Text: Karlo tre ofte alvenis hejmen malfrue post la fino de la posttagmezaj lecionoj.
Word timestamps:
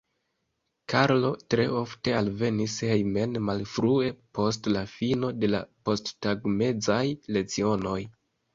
Karlo 0.93 1.29
tre 1.53 1.65
ofte 1.81 2.15
alvenis 2.21 2.77
hejmen 2.93 3.37
malfrue 3.51 4.09
post 4.39 4.71
la 4.73 4.83
fino 4.97 5.31
de 5.45 5.53
la 5.55 5.63
posttagmezaj 5.91 7.07
lecionoj. 7.39 7.99